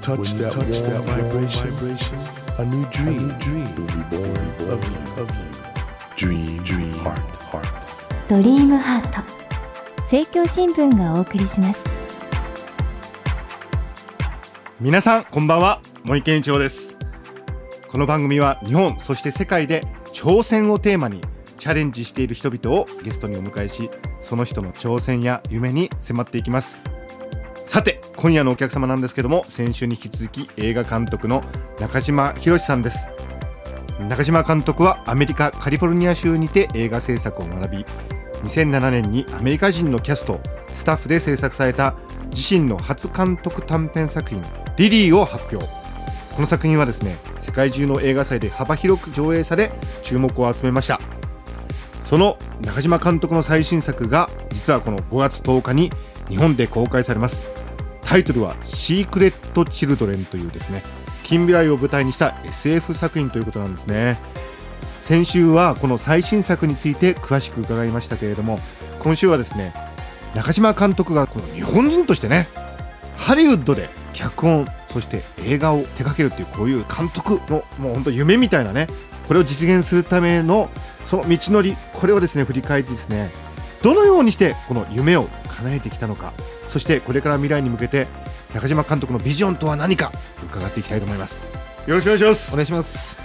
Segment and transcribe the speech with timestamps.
[0.00, 0.72] touch that warm
[1.30, 2.18] vibration,
[2.58, 3.28] a new dream,
[3.76, 4.36] will be born
[4.70, 5.22] of you.
[5.22, 5.46] Of you.
[6.16, 7.68] Dream, dream, heart, heart.
[8.28, 9.22] ドリームハート
[10.02, 11.80] 政教新聞がお送りします。
[14.80, 15.80] 皆さんこんばんは。
[16.04, 16.96] 森健一郎です。
[17.88, 21.20] この番組は日本そして世界で挑戦をテーマに
[21.58, 23.90] チャレンジしている人々をゲストにお迎えし
[24.20, 26.82] その人の挑戦や夢に迫っていきます
[27.68, 31.44] さて今夜のお客様なんですけども先週に引き続き映画監督の
[31.78, 33.10] 中島博さんです。
[34.08, 37.84] 中島監督はアメリカカリフォルニア州にて映画制作を学び
[38.44, 40.40] 2007年にアメリカ人のキャスト
[40.72, 41.94] スタッフで制作された
[42.30, 44.42] 自身の初監督短編作品
[44.78, 45.66] 「リリー」を発表。
[46.34, 49.70] この作品はですね世界中の映画祭で幅広く上映され
[50.02, 50.98] 注目を集めました。
[52.00, 55.92] その中島監督の最新作が実はこの5月10日に
[56.30, 57.57] 日本で公開されます。
[58.08, 60.82] タイトルは「シークレット・チルドレン」というですね
[61.24, 64.18] 近未来を舞台にした SF 作品ということなんですね。
[64.98, 68.58] 先週はこの最新作について詳しく伺いましたけれども
[68.98, 69.72] 今週はですね
[70.34, 72.48] 中島監督がこの日本人としてね
[73.16, 78.86] ハリウッドで脚本そして映画を手掛けるっていうこういう監督のもう本当夢みたいなね
[79.26, 80.70] これを実現するための
[81.04, 83.30] その道のりこれをですね振り返ってですね
[83.82, 86.32] どのようにしてこの夢を叶えてきたのか
[86.66, 88.06] そしてこれから未来に向けて
[88.54, 90.12] 中島監督のビジョンとは何か
[90.44, 91.44] 伺っていきたいと思います。
[91.86, 92.52] よろしくお願いします。
[92.52, 93.16] お願いします。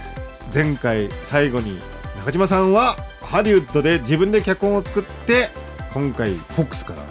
[0.54, 1.80] 前回最後に
[2.18, 5.50] 中島さんはハリウッドで自分で脚本を作って
[5.94, 7.04] 今回 FOX から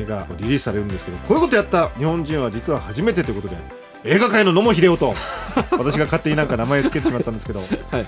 [0.00, 3.56] 映画リリースされるんですけどこういうことやった日本人は実は初めてということで
[4.04, 5.14] 映画界の野茂英雄と
[5.78, 7.64] 私が勝手になんか名前を付けてしまったんですけど、は
[7.98, 8.06] い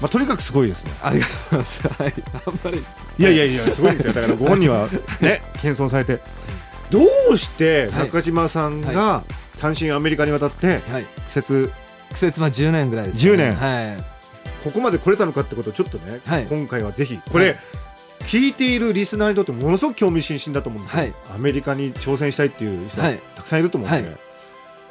[0.00, 0.92] まあ、とにかくすごいですね。
[1.02, 1.88] ありがとうございます。
[1.88, 2.14] はい。
[2.46, 2.78] あんまり。
[2.78, 4.12] いやいやいやすごいですよ。
[4.12, 4.88] だからご本人は
[5.20, 6.20] ね謙遜されて。
[6.90, 9.24] どうして中島さんが
[9.60, 11.04] 単身アメリカに渡ってはい。
[11.26, 11.72] 苦節？
[12.10, 13.32] 苦節まあ10年ぐらいですね。
[13.32, 13.54] 10年。
[13.54, 14.04] はい。
[14.64, 16.46] ここまで来れたのかってことをちょっとね、はい。
[16.46, 17.18] 今回はぜひ。
[17.30, 17.56] これ、はい。
[18.20, 21.14] 聞いているリスナーにとってものすごく興味津々だと思うんですよ、はい。
[21.34, 23.18] アメリカに挑戦したいっていう人はい。
[23.34, 24.18] たくさんいると思うんで、はい。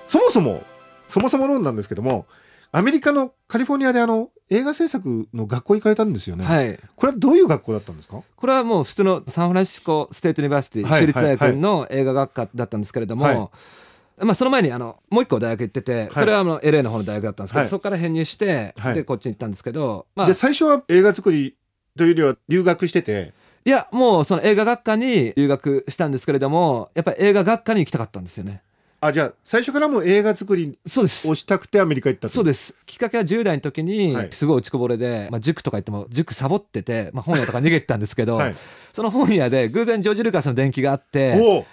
[0.06, 0.64] そもそも
[1.08, 2.26] そもそも論なんですけども
[2.72, 6.80] アメリカのカリフォルニアであの映画制作の学校行かれたんですよね、はい。
[6.96, 8.22] これはどういう学校だったんですか？
[8.36, 11.02] これはもう普通の San Francisco State University はい。
[11.02, 14.26] 州立大学の映画学科だったんですけれども、はい。
[14.26, 17.70] まあ、その前にあのもう一個大学行っててそれはあの LA の方の大学だったんですけど、はい。
[17.70, 18.96] そこから編入して、はい。
[18.96, 20.26] でこっちに行ったんですけど、まあ。
[20.28, 21.56] じゃあ、最初は映画作り
[21.98, 23.34] というよりは留学してて？
[23.66, 28.62] いやもうその映画学科に留学したんですけれどもやっぱり映画学科に行きたかったんですよね
[29.00, 31.30] あじゃあ最初からもう映画作りそうです。
[31.30, 32.76] をしたくてアメリカ行ったでそうです。
[32.86, 34.30] きっかけは10代の時にはい。
[34.32, 38.56] すごい落ちこぼれで、まあ、塾とか行っても塾サボってて、まあ、本屋とか逃げてたんですけど、はい。
[38.94, 41.66] その本屋で偶然ジョージ・ルカスの伝記があって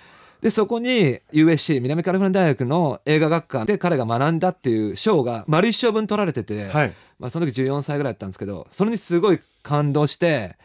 [0.43, 6.93] でそこに USC 南カリフォルニア大学の映画学科で彼が学んだっていう賞が丸一生分取られてて、はい。
[7.19, 10.59] まあ、その時14歳ぐらいだったんですけどそれにすごい感動して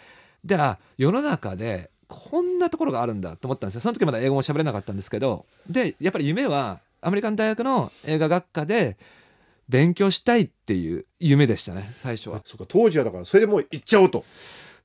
[0.43, 3.81] であ世の中でこんなところがあるんだと思ったんですよ。
[3.81, 5.45] その時まだ英語も喋れなかったんですけど。
[5.69, 8.97] でやっぱり夢はアメリカン大学の映画学科で
[9.69, 12.37] 勉強したいっていう夢でしたね最初は。
[12.37, 14.25] あそうか当時はだからそれでもう行っちゃおうと。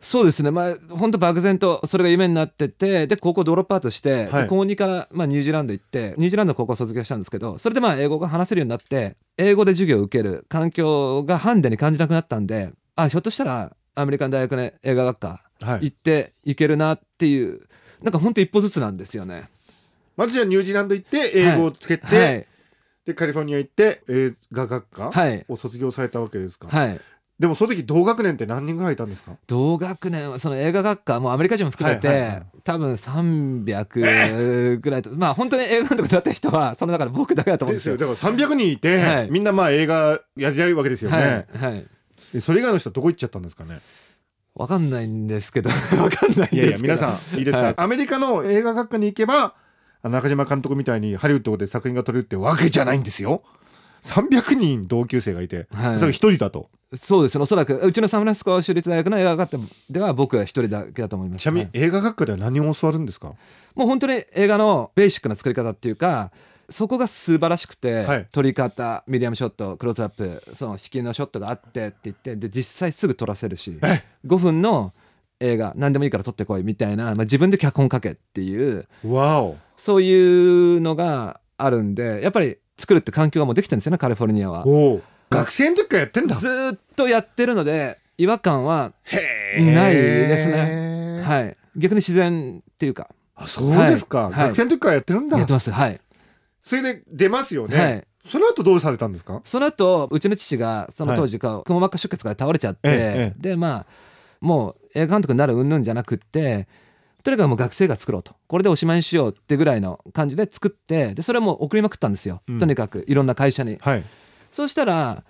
[0.01, 0.51] そうですね。
[0.51, 4.43] まあ本当漠然とそれが夢になっててで高校ドロップアウトして、はい。
[4.43, 17.61] で高2から、まあ、ニュージーランド行ってニュージーランドの高校卒業したんですけどそれでまあ英語が話せるようになって英語で授業を受ける環境がハンデに感じなくなったんであひょっとしたらアメリカン大学の映画学科はい行っていけるなっていう
[18.03, 19.49] なんか本当一歩ずつなんですよね。
[20.17, 22.47] まずじゃあニュージーランド行って英語をつけて、はい。
[23.05, 25.45] でカリフォルニア行って映画学科はい。
[25.49, 27.01] を卒業されたわけですか、はい。
[27.39, 29.37] でもその時同学年って何人ぐらいいたんですか？
[29.47, 32.43] 同学年はその映画学科もうアメリカ人も含めて、はいはいはい。
[32.63, 37.95] 多分300ぐらいと、まあ本当に映画監督だった人はその中で僕だけだと思うんでですすよ。
[37.95, 39.31] よだから300人いて、はい。
[39.31, 41.73] みんなまあ映画やりたいわけですよね、はい。
[41.73, 41.87] はい。
[42.33, 43.81] でそれ以外の人はどこ行っちゃったんですかね？
[44.55, 47.75] わかんないんですけど わかんないいやいや皆さんいいですか、はい。
[47.77, 49.55] アメリカの映画学科に行けば
[50.03, 53.43] 中島監督みたいにハリウッドで作品が撮れるってわけじゃないんですよ。
[54.03, 55.95] 300人同級生がいて、はい。
[55.95, 56.69] それが一人だと。
[56.95, 57.43] そうですね。
[57.43, 59.59] おそらくうちのサンフランシスコ州立大学の映画学科
[59.89, 61.79] では僕は一人だけだと思います、ちなみにはい。
[61.81, 63.29] 映画学科では何を教わるんですか？
[63.75, 66.31] もう本当に映画のベーシックな作り方っていうか
[66.69, 68.29] そこが素晴らしくて、はい。
[68.33, 73.79] 撮り方ミディアムショットクローズアップその引きのショットがあってって言ってで実際すぐ撮らせるし
[74.27, 74.93] 5分の
[75.41, 79.57] 映画何でもいいから撮ってこいみたいな、まあ、自分で脚本書けっていうわお。
[79.77, 84.65] そういうのがあるんでやっぱり作るって環境がもうできてるんですよねカリフォルニアは。
[85.31, 86.35] 学生の時からやってんだ。
[86.37, 88.93] ずーっとやってるので違和感は
[89.59, 91.23] ないですね。
[91.25, 91.57] はい。
[91.77, 93.09] 逆に自然っていうか。
[93.37, 94.33] あそうですか、はい。
[94.33, 94.47] はい。
[94.49, 95.71] 学生の時からやってるんだ、やってます。
[95.71, 96.01] はい
[96.65, 98.05] それで出ますよね、はい。
[98.27, 99.43] その後どうされたんですか？
[99.45, 103.87] その後うちの父がその当時かくも膜下出血が倒れちゃって、ええでまあ
[104.41, 106.67] もう映画監督になる云々じゃなくって
[107.23, 108.35] とにかくもう学生が作ろうと。
[108.47, 112.59] これでおしまいにしようってぐらいの感じで作ってでそれはもう送りまくったんですよ、うん。
[112.59, 113.79] とにかくいろんな会社に。
[113.81, 114.05] はい。
[114.41, 115.23] そうしたら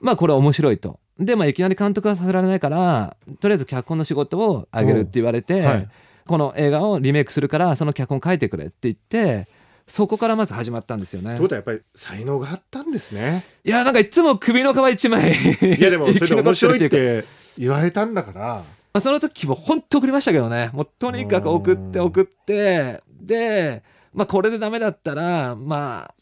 [0.00, 0.98] まあこれは面白いと。
[1.18, 5.88] でまあいきなり監督はさせられないからとりあえず脚本の仕事をあげるって言われて、はい。
[6.26, 9.48] この映画をリメイクするからその脚本書いてくれって言って
[9.86, 11.32] そこからまず始まったんですよね。
[11.32, 13.44] ってことはやっぱり才能があったんですね。
[13.64, 17.24] いやなんかいつも首の皮一枚いやでもそれで面白いって
[17.58, 18.64] 言われたんだから。
[18.94, 20.70] まあ、その時も本当送りましたけどね。
[20.72, 23.82] もうとにかく送ってうん送ってで
[24.12, 26.14] まあこれでダメだったらまあ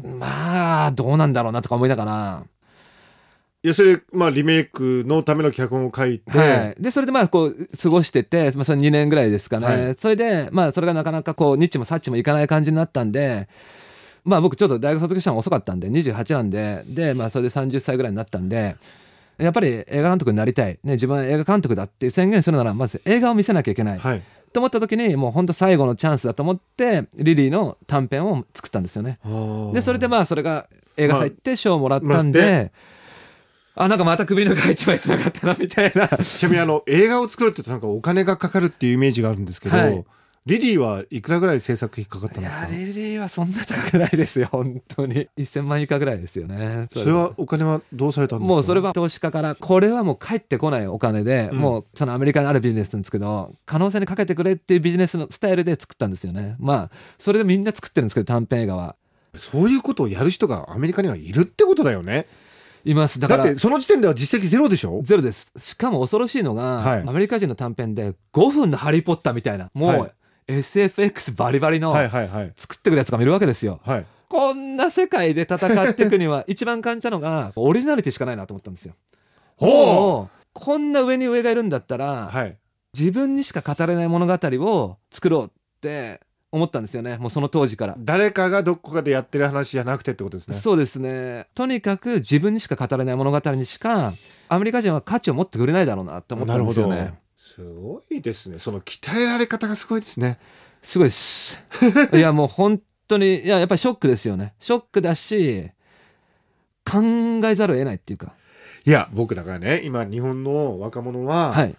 [0.00, 2.44] まあどうなんだろうなとか思いながら、
[3.64, 9.96] いやそれでまあリメイクのための脚本を書いて、はい、でそれでまあこう過ごしてて、まあ、それ2年ぐらいですかね、はい。
[9.98, 13.48] それでまあそれがなかなかこうニッチもサッチもいかない感じになったんで
[14.24, 18.76] まあ僕ちょっと大学卒業したのが遅かったんで28なんででまあそれで30歳ぐらいになったんで
[19.38, 24.22] やっぱり映画監督になりたい、ね、自分は映画監督だっていう宣言するならまず映画を見せなきゃいけない、はい。
[24.52, 29.18] と思った時にもう本当最後のチャンスだと思ってリリーの短編を作ったんですよね。
[29.72, 32.97] でそれでまあそれが映画祭って賞をもらったんで、あ
[33.86, 36.08] なんかまた首の皮一枚つながったなみたいな。
[36.08, 40.04] ちなみにあの映画を作るってなんかお金がかかるっていうイメージがあるんですけど、はい。
[40.46, 42.62] リリーはいくらぐらい制作費かかったんいですか？
[42.64, 45.28] やリリーはそんな高くないですよ本当に。
[45.36, 46.88] 1000万以下ぐらいですよね。
[46.90, 47.34] それは。
[47.36, 48.54] お金はどうされたんですか？
[48.54, 51.58] もうそれは投資家からこれはもう返ってこないお金で、うん。
[51.58, 56.56] もうそのアメリカにあるビジネスなんですけど可能性にかけてくれっていうビジネスのスタイルで作ったんですよね。
[56.58, 58.96] まあそれでみんな作ってるんですけど短編映画は。
[59.36, 62.26] そういうことをやる人がアメリカにはいるってことだよね
[62.84, 63.18] います。
[63.20, 65.00] だだからってその時点では実績ゼロでしょ？
[65.02, 65.52] ゼロです。
[65.56, 67.04] しかも恐ろしいのが、はい。
[67.06, 70.12] アメリカ人の短編で5分の「ハリー・ポッター」みたいなもう、はい。
[70.48, 72.52] SFX バリバリのはいはいはい。
[72.56, 73.80] 作ってくるやつが見るわけですよ。
[73.84, 74.06] はい。
[74.28, 78.94] こんな世界で戦っていくには 一番感じたのがオリジナリティしかないなと思ったんですよ。
[79.56, 82.56] ほもうこんな上に上がいるんだったら、はい。
[82.98, 85.50] 自分にしか語れない物語を作ろうっ
[85.80, 87.94] て思ったんですよねもうその当時から。
[87.98, 94.14] 誰かがどこかでやってる話じゃなくてってことですねそうですねとにかく自分にしか語れない物語にしか
[94.48, 97.14] アメリカ人は価値を持ってくれないだろうなって思ったんですよなるね。
[97.36, 100.38] すごいですねその鍛えられ方がすごいですね
[100.82, 101.58] すごいです。
[102.12, 104.54] いやもう本当にいややっぱりショックですよね。
[104.60, 105.70] ショックだし
[106.84, 107.00] 考
[107.44, 108.32] えざるを得ないっていうか。
[108.86, 111.74] いや僕だからね今日本の若者ははい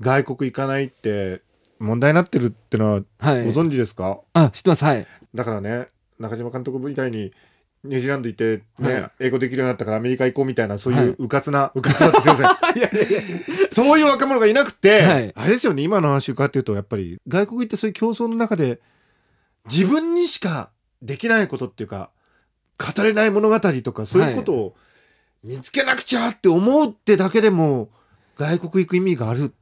[0.00, 1.40] 外国行かないって
[1.78, 3.44] 問題になってるってのははい。
[3.44, 5.06] ご存知ですか、あ知ってますはい。
[5.34, 5.88] だからね
[6.18, 7.32] 中島監督みたいに
[7.84, 12.46] ニュージーランド行ってね、はい英語できるようになったからアメリカ行こうみたいなそういはいううかつな、うかつなってすいません
[12.78, 13.20] いやいやいや。
[13.70, 18.80] そういう若者がいなくて、はいあれですよね今の話伺っていうとやっぱり外国行ってそういう競争の中で
[19.70, 20.70] 自分にしか
[21.02, 22.10] できないことっていうか
[22.96, 24.74] 語れない物語とかそういうことを
[25.42, 27.90] 見つけなくちゃって思うってだけでも
[28.36, 29.52] 外国行く意味がある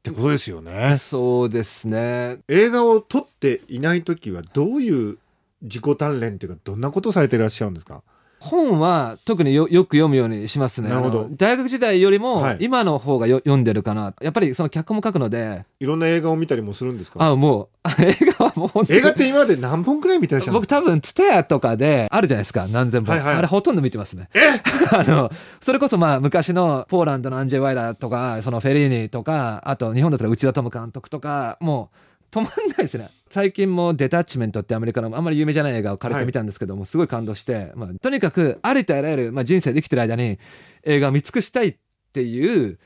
[0.00, 0.96] ってことですよね。
[0.98, 2.38] そうですね。
[2.48, 5.18] 映画を撮っていない時はどういう
[5.60, 8.02] 自己鍛錬っていうかどんなことをされていらっしゃるんですか？
[8.40, 10.88] 本は特によよく読むようにしますね。
[10.88, 11.28] なるほど。
[11.30, 12.56] 大学時代よりもはい。
[12.60, 14.14] 今の方がよ読んでるかな。
[14.20, 17.22] やっぱりその脚本も書くので、いろんな映画を見たりもするんですか？
[17.24, 20.80] あもうあ 映画はもう映画って今まで何本くらい見てらっしゃるんですか？
[20.80, 22.66] 僕多分ツタヤとかであるじゃないですか。
[22.70, 23.34] 何千本、はいはい。
[23.36, 24.28] あれほとんど見てますね。
[24.34, 24.40] え？
[24.96, 25.30] あの
[25.60, 31.96] それこそまあ昔のポーランドのアンジェ・ワイラーとかそのフェリーニとかあと日本だったら内田トム監督とかもう
[32.30, 40.38] 止まんないですね最近も「デタッチメント」ってアメリカのあんまり有名じゃない映画を借りてみたんですけども、すごい感動して、まあ、とにかくありとあらゆる、まあ、人生で生きてる間に
[40.84, 41.76] 映画を見尽くしたいっ
[42.12, 42.78] ていう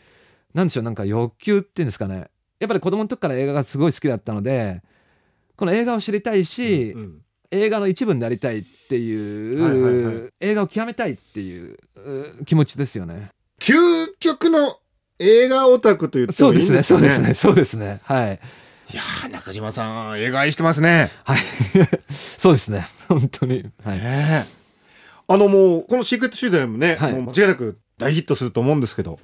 [0.54, 2.28] なんでしょうなんか欲求っていうんですかね
[2.60, 4.82] やっぱり子供の時から映画がすごい好きだったので
[5.56, 7.20] この映画を知りたいし、うん
[7.54, 13.30] 映画の一部になりたいっていう、はいはいはい映画を極めたいっていうう気持ちですよね。
[13.60, 13.74] 究
[14.18, 14.78] 極の
[15.18, 17.24] 映画オタクと言ってもいいそうですね、んですよね。
[17.24, 18.00] そうですね、そうですね。
[18.02, 18.40] はい。
[18.92, 21.10] いやー中島さん映画愛してますね。
[21.24, 21.38] はい。
[22.12, 23.64] そうですね、本当に。
[23.84, 23.98] はい。
[23.98, 24.64] ねえ
[25.26, 29.18] あのもうこのシークレットシューでもね、はいもう間違いなく大ヒットすると思うんですけど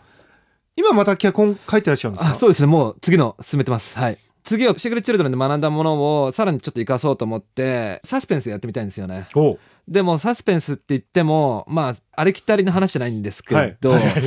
[0.76, 2.30] 今また脚本書いてらっしゃるんですか？
[2.32, 3.98] あ、そうですね、もう次の進めてます。
[3.98, 4.18] はい。
[4.42, 9.26] 次はシークレットチルドレンで学んだものをさらにちょっと活かそうと思ってサスペンスやってみたいんですよね。
[9.86, 14.24] でもサスペンスって言ってもまあありきたりの話じゃないんですけはいど、はいはいはい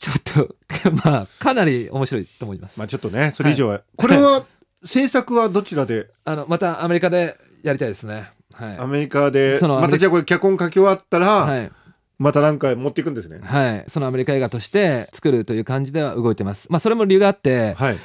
[0.00, 0.56] ちょっと
[1.04, 2.78] まあかなり面白いと思います。
[2.78, 4.44] まあちょっとねそれ以上は、これは
[4.84, 6.08] 制作はどちらで？
[6.24, 8.30] あのまたアメリカでやりたいですね。
[8.54, 8.78] はい。
[8.78, 11.70] アメリカでまたじゃあこれ脚本書き終わったら、はい。
[12.18, 13.40] また何回持っていくんですね。
[13.42, 13.84] はい。
[13.88, 16.66] そのアメリカ映画として作るという感じでは動いてます。
[16.70, 17.98] まあそれも理由があって、はい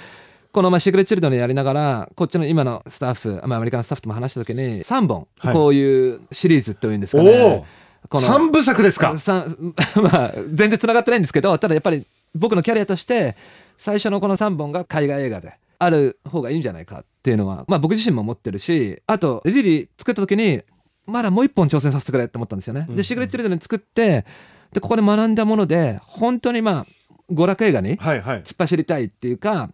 [0.52, 7.66] このまあシークレット・チルドレンやりながらこっちの今のスタッフ、まあ、アメリカのスタッフとも話した時に3本はいこういうシリーズというんですかおね、お
[8.10, 9.18] この三部作ですか？
[9.18, 9.56] 三
[10.02, 13.36] まあ全然つながってないんですけどただやっぱり僕のキャリアとして
[13.78, 20.62] 最初のこの3本が海外映画である方がいいんじゃないかっていうのは、まあ、僕自身も思ってるしあとリリー作った時に
[21.06, 22.86] まだもう一本挑戦させてくれって思ったんですよね。
[22.90, 22.96] うん。
[22.96, 24.26] でシークレット・チルドレン作って
[24.74, 26.88] でここで学んだもので本当にまあ
[27.32, 28.42] 娯楽映画にはいはい。
[28.44, 29.70] 突っ走りたいっていうか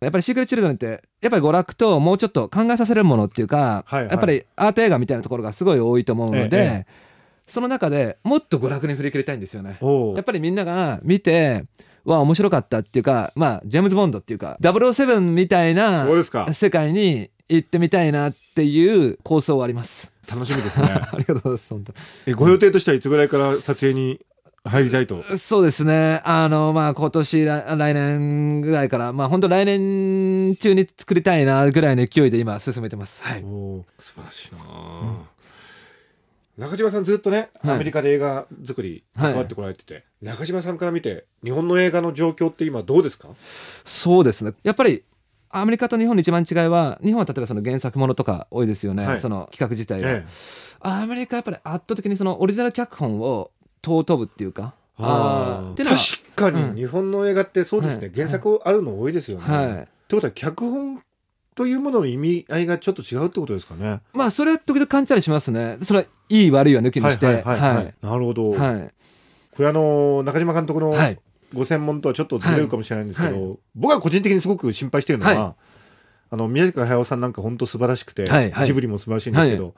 [0.00, 4.10] やっぱりシークレット・チルドレンってやっぱり娯楽ともうちょっと考えさせるものっていうか、はいはい。
[4.10, 7.09] やっぱりアート映画みたいなところがすごい多いと思うので、ええ
[7.50, 9.78] その中でもっと娯楽に振り切りたいんですよね。
[10.14, 11.64] やっぱりみんなが見て
[12.04, 16.06] わ面白かったっていうかまあジェームズ・ボンドっていうか007みたいな
[16.54, 20.12] 世界に行ってみたいなっていう構想はあります。
[20.30, 21.92] 楽しみですね ありがとうございます本当
[22.26, 24.20] えご予定としてはいつぐらいから撮影に
[24.64, 25.22] 入りたいと？
[25.38, 26.20] そうですね。
[26.22, 33.22] あの、まあ、今年、来来年ぐらいから、まあ、本当来年中に作りたいな、ぐらいの勢いで今、進めてます。
[33.22, 33.40] はい。
[33.40, 34.60] 素晴らしいな、
[36.60, 37.74] 中島さんずっとね、はい。
[37.76, 43.28] アメリカで映画作り関わってこられてて、中島さんから見て日本の映画の状況って今どうですか？
[43.86, 44.52] そうですね。
[44.62, 45.02] やっぱり、
[45.48, 49.06] アメリカと日本の一番違いは、日本は例えばその原作ものとか多いですよね。
[49.06, 49.18] はい。
[49.18, 50.10] その企画自体が。
[50.10, 50.30] ええ。
[50.80, 53.50] アメリカはやっぱり圧倒的にそのオリジナル脚本を
[53.82, 54.74] 尊ぶっていうか。
[54.98, 55.68] あー。
[55.68, 55.98] ーっていうのは
[56.36, 56.74] 確かうん。
[56.74, 58.14] に日本の映画ってそうですね、はい。
[58.14, 59.44] 原作あるの多いですよね。
[59.44, 59.72] はい。
[59.72, 61.02] ってことは脚本
[61.60, 64.00] というものの意味合いがちょっと違うってことですかね。
[64.14, 65.76] まあ、それは時々感じたりしますね。
[65.82, 67.26] それはいい悪いは抜きにして。
[67.26, 68.06] はいはいはい、ははいい。
[68.06, 68.94] なるほど、はい。
[69.54, 71.18] これあの中島監督のはい
[71.52, 75.56] ご専門とはちょっとずれるかもしれないんですけど、僕は個人的にすごく心配しているのは、は
[76.30, 79.74] あの宮崎駿さんなんか本当素晴らしくて、はいはいジブリも素晴らしいんですけど、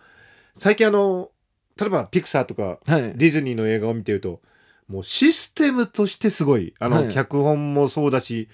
[0.55, 1.31] 最近あの
[1.77, 3.13] 例えばピクサーとかはい。
[3.17, 4.41] ディズニーの映画を見てると
[4.87, 8.49] もうシステムとしてすごいあの、はい脚本もそうだし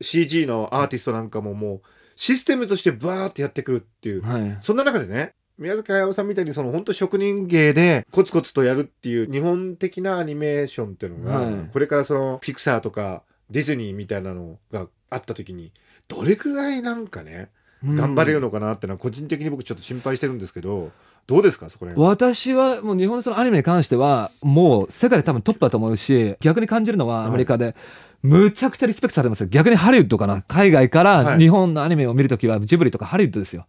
[0.00, 1.82] CG のアーティストなんかももう
[2.16, 4.58] システムとしてバーってやってくるっていう、はい。
[4.60, 11.54] そんな中でね宮崎駿さんみたいにその本当職人芸でコツコツとやるっていう日本的なアニメーションっていうのが、はい。
[11.72, 15.72] これからそのピクサーとかディズニーみたいなのがあった時に
[16.08, 17.50] どれくらいなんかね
[17.84, 20.92] 頑張れるのかなってのは個人的に僕ちょっと心配してるんですけど
[21.26, 27.76] どうですかそこら辺私はもう日本のそのアニメに関してはもう世界で多分トップだと思うし逆に感じるのはアメリカで、
[28.22, 29.48] むちゃくちゃリスペクトされてますよ。
[29.48, 30.42] 逆にハリウッドかな。
[30.42, 31.24] 海外かはい。
[31.24, 33.66] ら日本のアニメを見るときはジブリとかハリウッドですよ、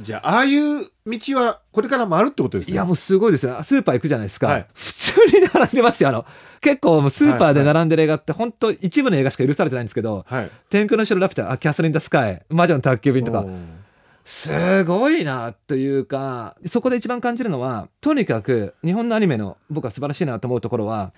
[0.00, 2.74] じゃあああいう道はこれからもあるってことですね。
[2.74, 3.62] いやもうすごいですよ。
[3.62, 4.66] スーパー行くじゃないですか、はい。
[4.74, 6.08] 普通に並んでますよ。
[6.08, 6.26] あの
[6.60, 13.44] 結構もうスーパーで並んでる映画って本当一部の映画しか許されてないんですけどはい「天空の城ラピュタ」あ「キャスリン・ダ・スカイ」「魔女の宅急便」とか。
[14.24, 21.12] すごいなというかそこで一番感じるのはとにかく日本のアニメの僕は素晴らしいなと思うところは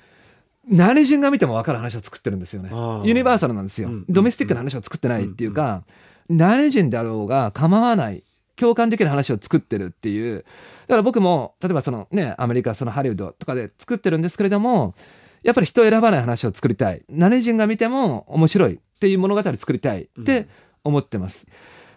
[0.68, 2.70] 何人が見ても分かる話を作ってるんですよね。
[3.04, 4.04] ユニバーサルなんですよ、うん。
[4.08, 5.84] ドメスティックな話を作ってないっていうか、
[6.28, 8.24] 何人であろうが構わない
[8.56, 10.44] 共感できる話を作ってるっていう。
[10.86, 14.94] だから僕も例えばそのねアメリカそのハリウッドとかで作ってるんですけれども
[15.42, 17.02] やっぱり人を選ばない話を作りたい。
[17.08, 20.48] 何人が見ても面白いっていう物語作りたいって
[20.82, 21.46] 思ってます、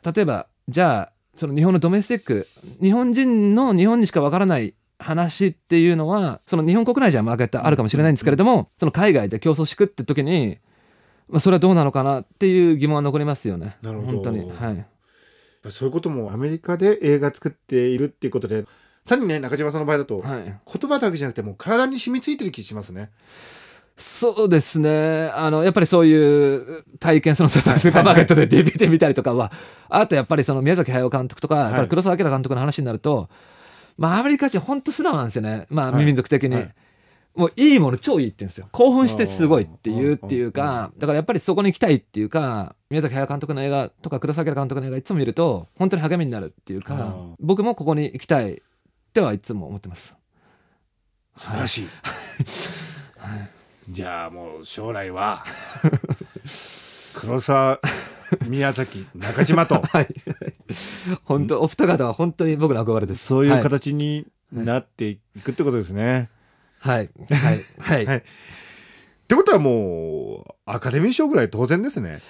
[0.03, 2.47] 例えばじゃあその日本のドメスティック
[2.81, 4.73] 日本人の日本にしかわからない
[5.07, 10.59] 話っていうのはその日本国内じゃマーケットあるかもしれないんですけれども、その海外で競争しくって時に、
[11.29, 13.77] まあ、それはどうなのかなっていう疑問は残りますよね。
[13.81, 14.11] なるほど。
[14.13, 14.51] 本当に。
[14.51, 14.85] はい。
[15.71, 18.65] そういうこともアメリカで映画作っているっていうことで
[19.05, 20.43] 単にね中島さんの場合だと、はい。
[20.43, 20.55] 言
[20.89, 23.11] 葉だけじゃなくてもう体に染みついてる気しますね。
[23.97, 25.29] そうですね。
[25.33, 29.51] あのやっぱりそういう体験そのスーパーマーケットで DVD 見たりとかは
[29.89, 33.29] あとやっぱりその宮崎駿監督とか、やっぱり黒澤明監督の話になると、
[33.97, 36.05] まあ、アメリカ人本当素直なんですよね、まあ、はい。
[36.05, 36.75] 民族的に、はい。
[37.35, 38.67] もういいもの超いいって言うんですよ。
[38.71, 48.57] 興奮してすごいっていうっていうあかだからやっぱりそこに行きたいっていうか宮崎駿監督の映画とか黒澤明監督の映画いつも見ると本当に励みになるっていうか僕もここに行きたいっ
[49.13, 50.15] てはいつも思ってます。
[51.35, 51.87] 素晴らしい。
[53.91, 55.45] じゃあもう将来は
[57.13, 57.79] 黒沢
[58.47, 60.07] 宮崎中島と はい。
[61.23, 63.25] 本当、お二方は本当に僕の憧れです。
[63.25, 66.29] そういうはい形になっていくってことですね。
[66.79, 67.09] はい。
[67.29, 67.59] はい。
[67.79, 68.05] はい。
[68.05, 68.21] はいっ
[69.27, 72.21] てことはもうアカデミー賞ぐらい当然ですね。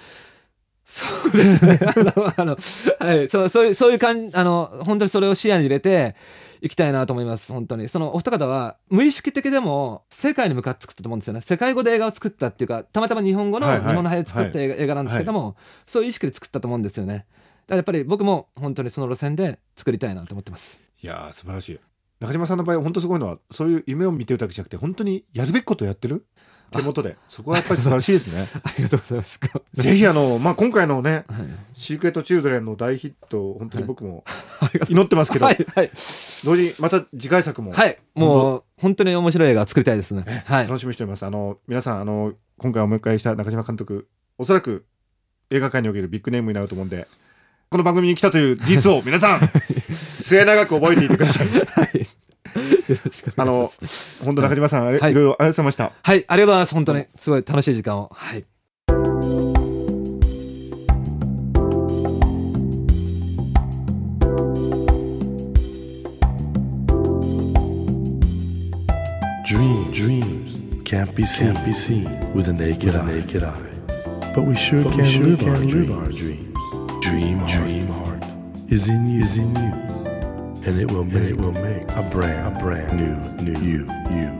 [0.84, 1.78] そうですね。
[1.80, 2.58] あの、あの、
[2.98, 3.28] はい。
[3.28, 6.16] そう、そういう、そういう感じ、あの、本当にそれを視野に入れて、
[6.60, 7.52] いきたいなと思います。
[7.52, 7.88] 本当に。
[7.88, 11.40] そのお二方は、無意識的でも、世界に向かって作ったと思うんですよね。
[11.40, 17.14] 世界語で映画を作ったっていうか、たまたま日本語の、日本の俳優作った映画,、なんですけども、そういう意識で作ったと思うんですよね。
[17.14, 17.26] だか
[17.68, 20.80] らやっぱり僕も本当にその路線で作りたいなと思ってます。
[21.02, 21.80] いやー素晴らしい。
[22.18, 26.24] 中島さんの場合は本当すごいのはそういう夢を見てるだけじゃなくて本当にやるべきことをやってる？
[26.70, 29.40] 手元でそこはやっぱり素晴らしいですね ありがとうございます。
[29.74, 31.24] ぜひあの、まあ、今回のねはい
[31.74, 34.24] 「シークレット・チルドレン」の大ヒット本当に僕も
[34.88, 35.90] 祈ってますけど、はいはい
[36.44, 40.44] 同時にまた次回作もはいもう本当に面白い映画を作りたいですね。
[40.46, 41.24] はい楽しみにしております。
[41.24, 44.84] あの皆さんあの今回お迎えした中島監督おそらく
[45.50, 47.08] 映画界におけるビッグネームになると思うんで
[47.70, 49.40] この番組に来たという事実を皆さん
[50.18, 51.48] 末永く覚えていてください。
[51.48, 52.06] はい。
[52.88, 54.24] よろしくおあの願いします。
[54.24, 55.92] 本当中島さんいいろいろありがとうございました。
[56.02, 58.44] はいありがとうございます本当にすごい楽しい時間をはい。
[69.44, 73.06] Dream, dreams can't be seen, can't be seen with the naked, eye.
[73.06, 73.68] naked eye.
[74.34, 76.56] But we sure can, sure live, can our live our dreams.
[77.00, 78.22] Dream, dream heart
[78.68, 79.87] is in you, is in you,
[80.68, 84.30] and it will make, it will make a brand, a brand new, new you, you.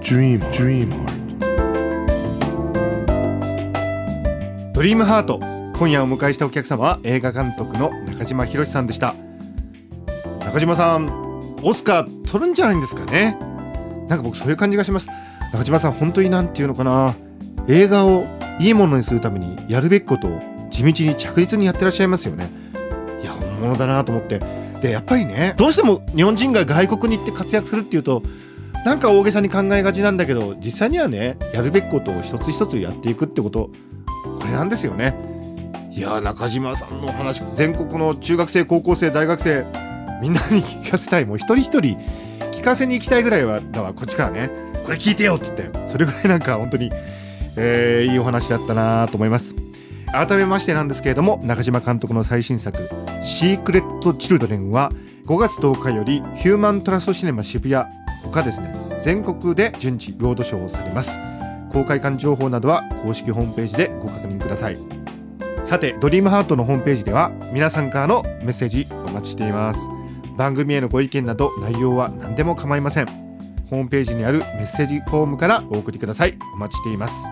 [0.00, 1.14] Dream, dream heart.
[4.72, 5.38] ドリームハート
[5.78, 9.14] 今夜お迎えしたお客様は映画監督の中島博さんでした。
[10.40, 13.38] 中島さんオスカー取るんじゃないんですかね？
[14.08, 15.08] なんか僕そういう感じがします。
[15.52, 17.14] 中島さん本当になんていうのかな？
[17.68, 18.26] 映画を
[18.58, 22.48] いいものにするためにやるべきことを地道に着実にやってらっしゃいますよね。
[23.22, 24.40] いや本物だなと思って
[24.84, 28.22] でやっぱりねどうしても日本人が外国に行って活躍するっていうと
[28.84, 33.70] なんか大げさに考えがちなんだけど実際にはねやるべきことを一つ一つやっていくってこと
[34.38, 35.16] これなんですよね。
[35.90, 39.64] いや中島さんの話全国の中学生高校生大学生
[40.20, 41.24] みんなに聞かせたい。
[41.24, 41.98] もう一人一人
[42.52, 44.50] 聞かせに行きたいぐらいはだわこっちからね。
[44.84, 46.90] これ聞いてよっつってそれぐらいなんか本当に、
[47.56, 49.54] えーいいお話だったなと思います。
[50.14, 52.78] 改めましてなんですけれども中島監督の最新作
[53.22, 54.92] 「シークレット・チルドレン」は
[55.26, 57.84] 5月10日よりヒューマントラストシネマ渋谷
[58.22, 61.18] 他ですね全国で順次ロードショーをされます。
[61.70, 64.78] 公開館情報などは公式ホームページでご確認ください。
[65.64, 69.88] さてドリームハートのホームページでは皆さんからのメッセージお待ちしています。
[70.38, 73.06] 番組へのご意見など内容は何でも構いません。
[73.68, 76.38] ホームページにあるメッセージフォームからお送りください。
[76.54, 77.26] お待ちしています。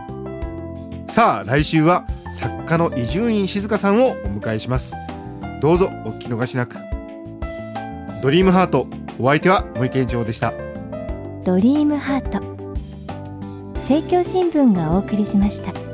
[1.09, 4.95] さあ来週は作家の伊集院静香さんをお迎えします。
[5.61, 6.77] どうぞお聞き逃しなく。
[8.23, 8.87] ドリームハート
[9.19, 10.53] お相手は森健一郎でした。
[11.45, 12.41] ドリームハート
[13.81, 15.92] 政教新聞がお送りしました。